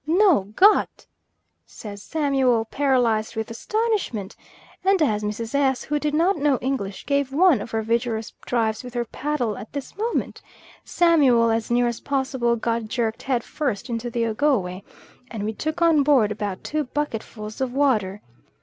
"No 0.07 0.45
got," 0.55 1.05
says 1.67 2.01
Samuel, 2.01 2.65
paralysed 2.65 3.35
with 3.35 3.51
astonishment; 3.51 4.35
and 4.83 4.99
as 4.99 5.21
Mrs. 5.21 5.53
S., 5.53 5.83
who 5.83 5.99
did 5.99 6.15
not 6.15 6.37
know 6.37 6.57
English, 6.59 7.05
gave 7.05 7.31
one 7.31 7.61
of 7.61 7.69
her 7.69 7.83
vigorous 7.83 8.33
drives 8.47 8.83
with 8.83 8.95
her 8.95 9.05
paddle 9.05 9.59
at 9.59 9.73
this 9.73 9.95
moment, 9.95 10.41
Samuel 10.83 11.51
as 11.51 11.69
near 11.69 11.85
as 11.85 11.99
possible 11.99 12.55
got 12.55 12.85
jerked 12.85 13.21
head 13.21 13.43
first 13.43 13.91
into 13.91 14.09
the 14.09 14.25
Ogowe, 14.25 14.81
and 15.29 15.43
we 15.43 15.53
took 15.53 15.83
on 15.83 16.01
board 16.01 16.31
about 16.31 16.63
two 16.63 16.85
bucketfuls 16.85 17.61
of 17.61 17.71
water. 17.71 18.23